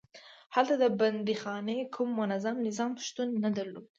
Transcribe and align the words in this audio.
هلته 0.55 0.73
د 0.83 0.85
بندیخانې 0.99 1.77
کوم 1.95 2.09
منظم 2.19 2.55
نظام 2.67 2.91
شتون 3.07 3.29
نه 3.43 3.49
درلود. 3.57 3.85